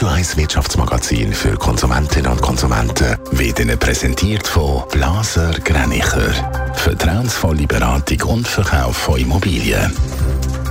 [0.00, 6.32] Radio 1 Wirtschaftsmagazin für Konsumentinnen und Konsumenten wird Ihnen präsentiert von Blaser Greinicher.
[6.72, 9.94] Vertrauensvolle Beratung und Verkauf von Immobilien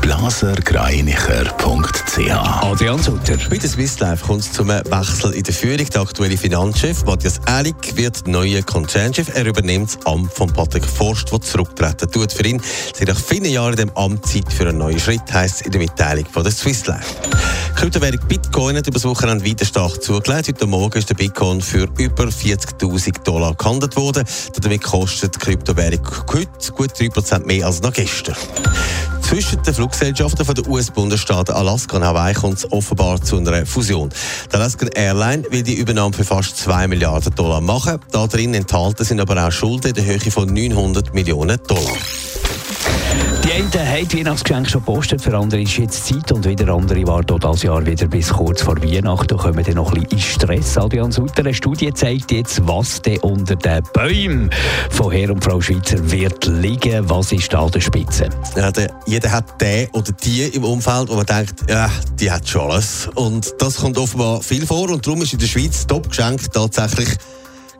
[0.01, 2.31] blasergreinicher.ch
[2.63, 3.37] Adrian Sutter.
[3.51, 5.85] Bei der Swiss Life kommt es zum Wechsel in der Führung.
[5.85, 9.29] Der aktuelle Finanzchef Matthias Ehrlich wird neuer Konzernchef.
[9.35, 12.33] Er übernimmt das Amt von Patrick Forst, der zurücktreten tut.
[12.33, 12.59] Für ihn
[12.95, 15.71] seit nach vielen Jahren in dem Amt Zeit für einen neuen Schritt, heisst es in
[15.73, 17.13] der Mitteilung von der Swiss Life.
[17.79, 20.49] Kryptowährung Bitcoin hat über das Wochenende weiter stark zugelegt.
[20.49, 24.25] Heute Morgen ist der Bitcoin für über 40.000 Dollar gehandelt worden.
[24.61, 28.35] Damit kostet die Kryptowährung heute gut 3% mehr als noch gestern.
[29.21, 34.09] Zwischen den Fluggesellschaften von den US-Bundesstaaten Alaska und Hawaii kommt es offenbar zu einer Fusion.
[34.51, 37.99] Die Alaska Airline will die Übernahme für fast 2 Milliarden Dollar machen.
[38.11, 41.95] Darin enthalten sind aber auch Schulden in der Höhe von 900 Millionen Dollar.
[43.49, 47.39] Die einen haben Weihnachtsgeschenke schon gepostet, für andere ist jetzt Zeit und wieder andere warten
[47.39, 50.77] dieses Jahr wieder bis kurz vor Weihnachten und kommen dann noch ein bisschen in Stress.
[50.77, 54.51] Adrian Sutter, eine Studie zeigt jetzt, was denn unter den Bäumen
[54.91, 57.09] von Herr und Frau Schweizer wird liegen.
[57.09, 58.29] Was ist da der Spitze?
[58.55, 62.47] Ja, der, jeder hat den oder die im Umfeld, wo man denkt, ja, die hat
[62.47, 63.09] schon alles.
[63.15, 67.09] Und das kommt offenbar viel vor und darum ist in der Schweiz Top-Geschenk tatsächlich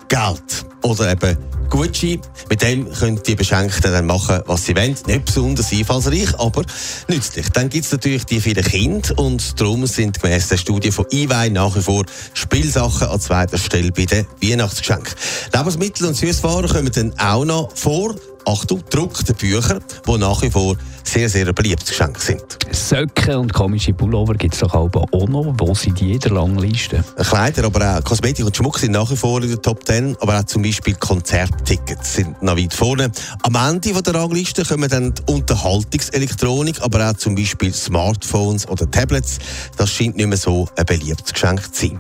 [0.08, 0.66] Geld.
[0.81, 1.38] Oder eben
[1.70, 2.20] Gucci.
[2.50, 4.95] Mit dem können die Beschenkten dann machen, was sie wollen.
[5.06, 6.64] Nicht besonders einfallsreich, aber
[7.08, 7.50] nützlich.
[7.50, 11.50] Dann gibt es natürlich die vielen Kinder und darum sind gemäss der Studie von EY
[11.52, 12.03] nach wie vor
[12.34, 15.14] Spielsachen an zweiter Stelle bei den Weihnachtsgeschenken.
[15.53, 18.16] Lebensmittel und Süßwaren kommen dann auch noch vor.
[18.50, 22.42] Achtung, druckte Bücher, die nach wie vor sehr, sehr beliebtes Geschenk sind.
[22.72, 24.89] Söcke und komische Pullover gibt es doch auch
[25.28, 25.53] noch.
[25.58, 27.03] Wo sind die in der langen Liste?
[27.16, 30.17] Kleider, aber auch Kosmetik und Schmuck sind nach wie vor in der Top 10.
[30.20, 33.11] Aber auch zum Beispiel Konzerttickets sind noch weit vorne.
[33.44, 39.38] Am Ende der Rangliste kommen dann die Unterhaltungselektronik, aber auch zum Beispiel Smartphones oder Tablets.
[39.77, 42.00] Das scheint nicht mehr so ein beliebtes Geschenk zu sein.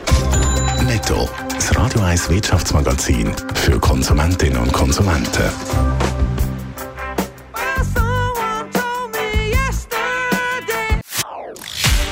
[0.85, 5.51] Netto, das Radio 1 Wirtschaftsmagazin für Konsumentinnen und Konsumenten.